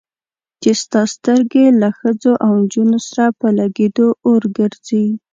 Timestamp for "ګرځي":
4.57-5.05